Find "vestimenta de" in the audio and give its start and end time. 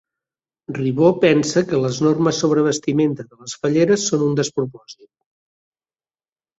2.71-3.41